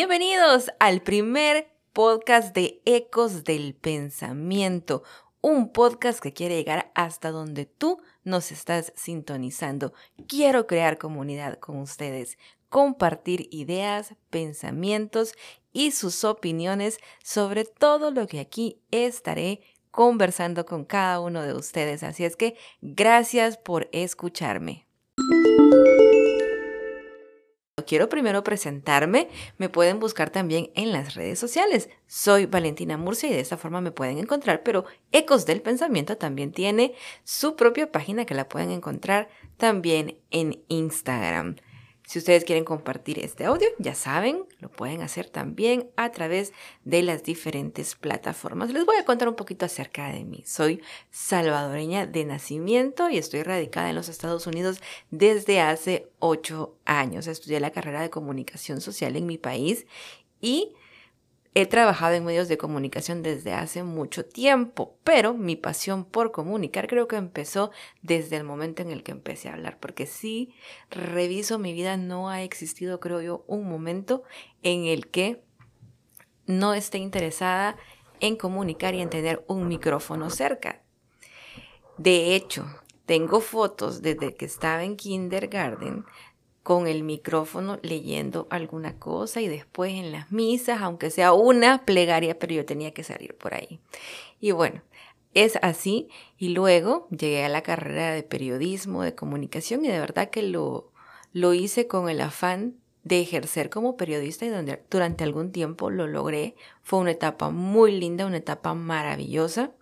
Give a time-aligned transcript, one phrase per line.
[0.00, 5.02] Bienvenidos al primer podcast de Ecos del Pensamiento,
[5.40, 9.92] un podcast que quiere llegar hasta donde tú nos estás sintonizando.
[10.28, 12.38] Quiero crear comunidad con ustedes,
[12.68, 15.34] compartir ideas, pensamientos
[15.72, 22.04] y sus opiniones sobre todo lo que aquí estaré conversando con cada uno de ustedes.
[22.04, 24.86] Así es que gracias por escucharme
[27.88, 31.88] quiero primero presentarme, me pueden buscar también en las redes sociales.
[32.06, 36.52] Soy Valentina Murcia y de esta forma me pueden encontrar, pero Ecos del Pensamiento también
[36.52, 36.92] tiene
[37.24, 41.56] su propia página que la pueden encontrar también en Instagram.
[42.08, 46.54] Si ustedes quieren compartir este audio, ya saben, lo pueden hacer también a través
[46.86, 48.72] de las diferentes plataformas.
[48.72, 50.42] Les voy a contar un poquito acerca de mí.
[50.46, 57.26] Soy salvadoreña de nacimiento y estoy radicada en los Estados Unidos desde hace ocho años.
[57.26, 59.84] Estudié la carrera de comunicación social en mi país
[60.40, 60.72] y
[61.60, 66.86] He trabajado en medios de comunicación desde hace mucho tiempo, pero mi pasión por comunicar
[66.86, 70.54] creo que empezó desde el momento en el que empecé a hablar, porque si
[70.88, 74.22] reviso mi vida, no ha existido, creo yo, un momento
[74.62, 75.42] en el que
[76.46, 77.76] no esté interesada
[78.20, 80.84] en comunicar y en tener un micrófono cerca.
[81.96, 82.66] De hecho,
[83.04, 86.04] tengo fotos desde que estaba en kindergarten
[86.68, 92.38] con el micrófono leyendo alguna cosa y después en las misas, aunque sea una plegaria,
[92.38, 93.80] pero yo tenía que salir por ahí.
[94.38, 94.82] Y bueno,
[95.32, 96.10] es así.
[96.36, 100.92] Y luego llegué a la carrera de periodismo, de comunicación y de verdad que lo,
[101.32, 106.06] lo hice con el afán de ejercer como periodista y donde durante algún tiempo lo
[106.06, 106.54] logré.
[106.82, 109.72] Fue una etapa muy linda, una etapa maravillosa.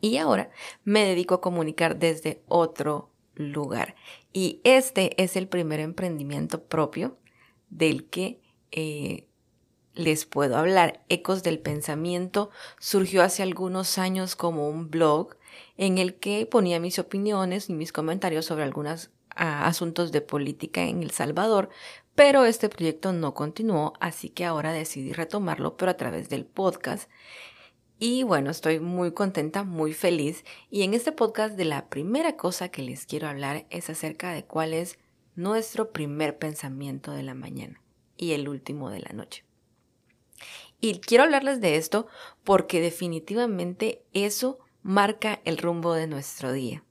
[0.00, 0.52] Y ahora
[0.84, 3.94] me dedico a comunicar desde otro lugar.
[4.32, 7.18] Y este es el primer emprendimiento propio
[7.70, 8.40] del que
[8.70, 9.28] eh,
[9.94, 11.02] les puedo hablar.
[11.08, 15.36] Ecos del Pensamiento surgió hace algunos años como un blog
[15.76, 20.84] en el que ponía mis opiniones y mis comentarios sobre algunos ah, asuntos de política
[20.84, 21.68] en El Salvador,
[22.14, 27.08] pero este proyecto no continuó, así que ahora decidí retomarlo, pero a través del podcast.
[27.98, 30.44] Y bueno, estoy muy contenta, muy feliz.
[30.70, 34.44] Y en este podcast de la primera cosa que les quiero hablar es acerca de
[34.44, 34.98] cuál es
[35.34, 37.82] nuestro primer pensamiento de la mañana
[38.16, 39.44] y el último de la noche.
[40.80, 42.06] Y quiero hablarles de esto
[42.44, 46.84] porque definitivamente eso marca el rumbo de nuestro día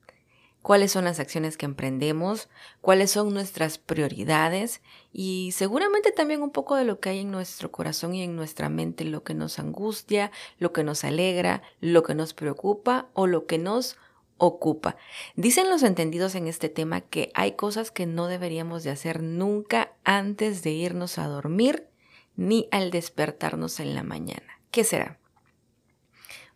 [0.67, 2.49] cuáles son las acciones que emprendemos,
[2.81, 4.81] cuáles son nuestras prioridades
[5.13, 8.67] y seguramente también un poco de lo que hay en nuestro corazón y en nuestra
[8.67, 10.29] mente, lo que nos angustia,
[10.59, 13.95] lo que nos alegra, lo que nos preocupa o lo que nos
[14.35, 14.97] ocupa.
[15.37, 19.93] Dicen los entendidos en este tema que hay cosas que no deberíamos de hacer nunca
[20.03, 21.87] antes de irnos a dormir
[22.35, 24.59] ni al despertarnos en la mañana.
[24.71, 25.17] ¿Qué será?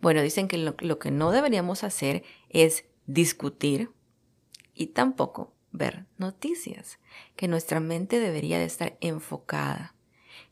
[0.02, 3.90] Bueno, dicen que lo, lo que no deberíamos hacer es discutir,
[4.74, 7.00] y tampoco ver noticias,
[7.36, 9.96] que nuestra mente debería de estar enfocada.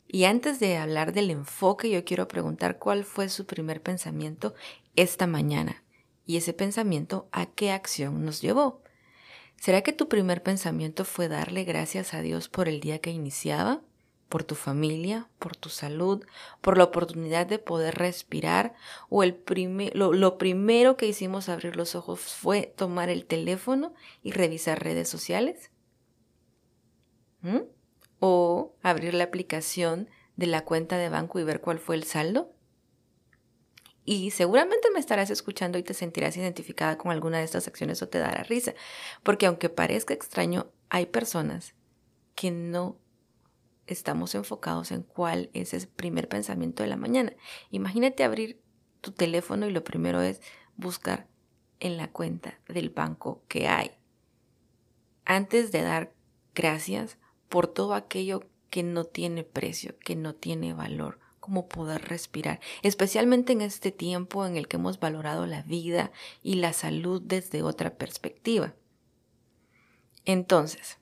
[0.08, 4.54] Y antes de hablar del enfoque, yo quiero preguntar cuál fue su primer pensamiento
[4.96, 5.84] esta mañana
[6.26, 8.82] y ese pensamiento a qué acción nos llevó.
[9.56, 13.82] ¿Será que tu primer pensamiento fue darle gracias a Dios por el día que iniciaba?
[14.30, 16.24] Por tu familia, por tu salud,
[16.60, 18.74] por la oportunidad de poder respirar,
[19.08, 19.42] o el
[19.92, 23.92] lo, primero que hicimos abrir los ojos fue tomar el teléfono
[24.22, 25.72] y revisar redes sociales,
[28.20, 32.54] o abrir la aplicación de la cuenta de banco y ver cuál fue el saldo.
[34.04, 38.08] Y seguramente me estarás escuchando y te sentirás identificada con alguna de estas acciones o
[38.08, 38.74] te dará risa,
[39.24, 41.74] porque aunque parezca extraño, hay personas
[42.36, 42.96] que no
[43.92, 47.32] estamos enfocados en cuál es el primer pensamiento de la mañana.
[47.70, 48.60] Imagínate abrir
[49.00, 50.40] tu teléfono y lo primero es
[50.76, 51.28] buscar
[51.80, 53.90] en la cuenta del banco que hay.
[55.24, 56.12] Antes de dar
[56.54, 62.60] gracias por todo aquello que no tiene precio, que no tiene valor, como poder respirar,
[62.82, 67.62] especialmente en este tiempo en el que hemos valorado la vida y la salud desde
[67.62, 68.74] otra perspectiva.
[70.24, 70.98] Entonces,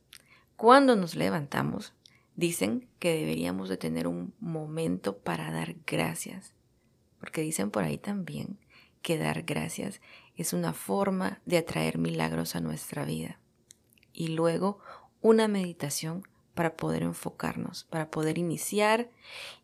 [0.57, 1.93] cuando nos levantamos,
[2.39, 6.55] Dicen que deberíamos de tener un momento para dar gracias,
[7.19, 8.61] porque dicen por ahí también
[9.03, 10.01] que dar gracias
[10.37, 13.41] es una forma de atraer milagros a nuestra vida.
[14.13, 14.79] Y luego
[15.21, 16.23] una meditación
[16.55, 19.11] para poder enfocarnos, para poder iniciar.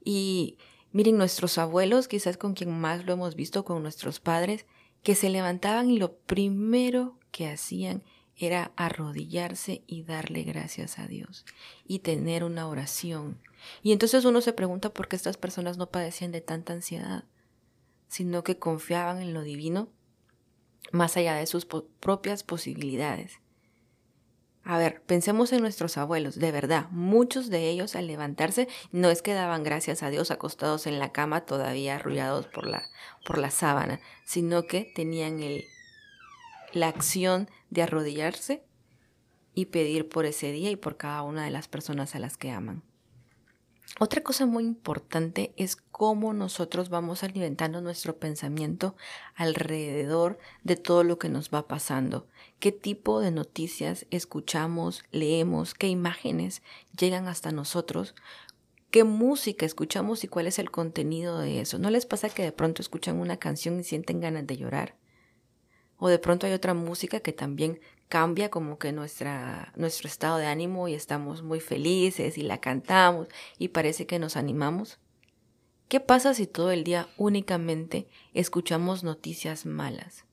[0.02, 0.58] Y
[0.90, 4.66] miren, nuestros abuelos, quizás con quien más lo hemos visto, con nuestros padres,
[5.04, 8.02] que se levantaban y lo primero que hacían
[8.36, 11.44] era arrodillarse y darle gracias a Dios
[11.86, 13.40] y tener una oración.
[13.82, 17.24] Y entonces uno se pregunta por qué estas personas no padecían de tanta ansiedad,
[18.08, 19.88] sino que confiaban en lo divino
[20.92, 23.40] más allá de sus propias posibilidades.
[24.66, 29.20] A ver, pensemos en nuestros abuelos, de verdad, muchos de ellos al levantarse no es
[29.20, 32.82] que daban gracias a Dios acostados en la cama todavía arrullados por la,
[33.26, 35.64] por la sábana, sino que tenían el,
[36.74, 38.64] la acción de arrodillarse
[39.54, 42.50] y pedir por ese día y por cada una de las personas a las que
[42.50, 42.82] aman.
[44.00, 48.96] Otra cosa muy importante es cómo nosotros vamos alimentando nuestro pensamiento
[49.36, 52.26] alrededor de todo lo que nos va pasando.
[52.58, 56.62] ¿Qué tipo de noticias escuchamos, leemos, qué imágenes
[56.98, 58.16] llegan hasta nosotros?
[58.90, 61.78] ¿Qué música escuchamos y cuál es el contenido de eso?
[61.78, 64.96] ¿No les pasa que de pronto escuchan una canción y sienten ganas de llorar?
[65.98, 70.46] O de pronto hay otra música que también cambia como que nuestra, nuestro estado de
[70.46, 74.98] ánimo y estamos muy felices y la cantamos y parece que nos animamos.
[75.88, 80.24] ¿Qué pasa si todo el día únicamente escuchamos noticias malas?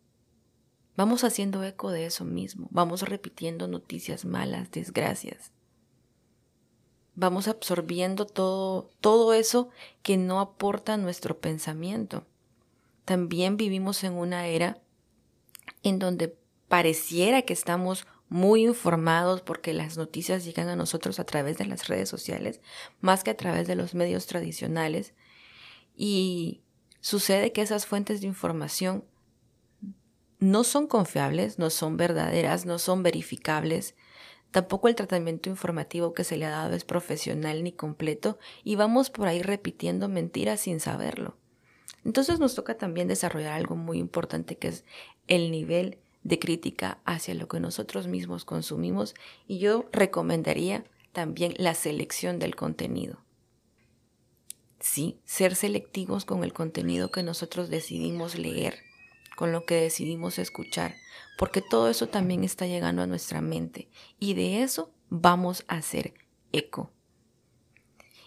[0.95, 5.51] Vamos haciendo eco de eso mismo, vamos repitiendo noticias malas, desgracias.
[7.15, 9.69] Vamos absorbiendo todo, todo eso
[10.01, 12.25] que no aporta nuestro pensamiento.
[13.05, 14.79] También vivimos en una era
[15.83, 16.37] en donde
[16.67, 21.89] pareciera que estamos muy informados porque las noticias llegan a nosotros a través de las
[21.89, 22.61] redes sociales,
[23.01, 25.13] más que a través de los medios tradicionales.
[25.95, 26.61] Y
[27.01, 29.03] sucede que esas fuentes de información
[30.39, 33.95] no son confiables, no son verdaderas, no son verificables.
[34.51, 39.09] Tampoco el tratamiento informativo que se le ha dado es profesional ni completo y vamos
[39.09, 41.37] por ahí repitiendo mentiras sin saberlo.
[42.03, 44.85] Entonces nos toca también desarrollar algo muy importante que es
[45.31, 49.15] el nivel de crítica hacia lo que nosotros mismos consumimos
[49.47, 50.83] y yo recomendaría
[51.13, 53.23] también la selección del contenido.
[54.81, 58.79] Sí, ser selectivos con el contenido que nosotros decidimos leer,
[59.37, 60.95] con lo que decidimos escuchar,
[61.37, 63.87] porque todo eso también está llegando a nuestra mente
[64.19, 66.13] y de eso vamos a hacer
[66.51, 66.91] eco.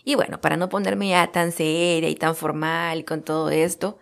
[0.05, 3.99] Y bueno, para no ponerme ya tan seria y tan formal con todo esto,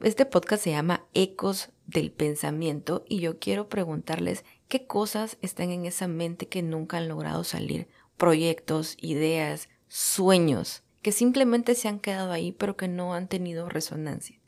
[0.00, 5.86] este podcast se llama Ecos del Pensamiento y yo quiero preguntarles qué cosas están en
[5.86, 12.32] esa mente que nunca han logrado salir, proyectos, ideas, sueños, que simplemente se han quedado
[12.32, 14.38] ahí pero que no han tenido resonancia,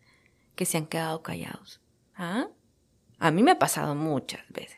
[0.57, 1.81] que se han quedado callados.
[2.17, 2.49] ¿Ah?
[3.19, 4.77] A mí me ha pasado muchas veces.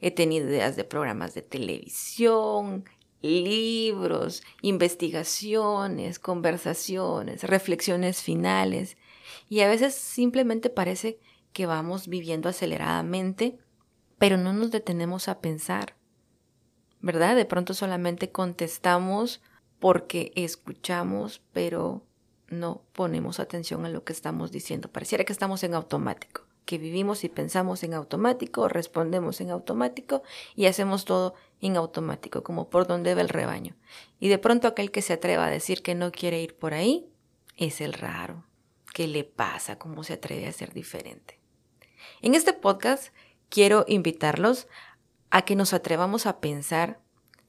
[0.00, 2.84] He tenido ideas de programas de televisión,
[3.22, 8.96] libros, investigaciones, conversaciones, reflexiones finales.
[9.48, 11.18] Y a veces simplemente parece
[11.52, 13.58] que vamos viviendo aceleradamente,
[14.18, 15.96] pero no nos detenemos a pensar.
[17.00, 17.36] ¿Verdad?
[17.36, 19.40] De pronto solamente contestamos
[19.78, 22.04] porque escuchamos, pero
[22.48, 24.90] no ponemos atención a lo que estamos diciendo.
[24.90, 30.22] Pareciera que estamos en automático, que vivimos y pensamos en automático, respondemos en automático
[30.54, 33.76] y hacemos todo en automático, como por donde va el rebaño.
[34.20, 37.08] Y de pronto aquel que se atreva a decir que no quiere ir por ahí
[37.56, 38.44] es el raro.
[38.96, 39.78] ¿Qué le pasa?
[39.78, 41.38] ¿Cómo se atreve a ser diferente?
[42.22, 43.12] En este podcast
[43.50, 44.68] quiero invitarlos
[45.28, 47.02] a que nos atrevamos a pensar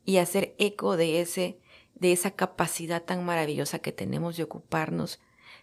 [0.04, 1.58] y hacer eco de ese
[1.96, 5.22] de esa capacidad tan maravillosa que tenemos de ocuparnos,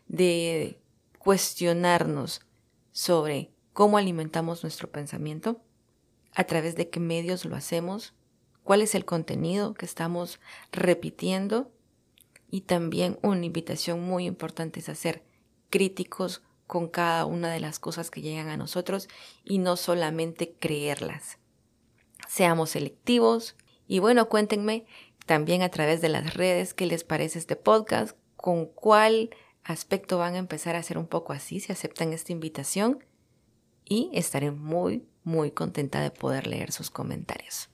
[0.09, 0.81] de
[1.19, 2.41] cuestionarnos
[2.91, 5.61] sobre cómo alimentamos nuestro pensamiento,
[6.35, 8.15] a través de qué medios lo hacemos
[8.63, 10.41] cuál es el contenido que estamos
[10.73, 11.71] repitiendo
[12.51, 15.34] y también una invitación muy importante es hacer
[15.75, 19.09] críticos con cada una de las cosas que llegan a nosotros
[19.43, 21.39] y no solamente creerlas.
[22.29, 23.57] Seamos selectivos
[23.89, 24.87] y bueno, cuéntenme
[25.27, 29.31] también a través de las redes qué les parece este podcast, con cuál
[29.65, 33.05] aspecto van a empezar a hacer un poco así si aceptan esta invitación
[33.85, 37.69] y estaré muy, muy contenta de poder leer sus comentarios.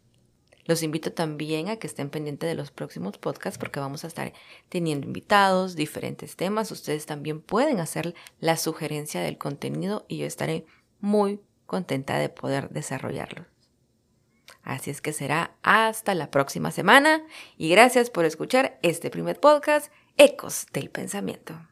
[0.70, 4.32] Los invito también a que estén pendientes de los próximos podcasts porque vamos a estar
[4.68, 6.70] teniendo invitados, diferentes temas.
[6.70, 10.66] Ustedes también pueden hacer la sugerencia del contenido y yo estaré
[11.00, 13.46] muy contenta de poder desarrollarlo.
[14.62, 19.92] Así es que será hasta la próxima semana y gracias por escuchar este primer podcast,
[20.18, 21.69] Ecos del Pensamiento.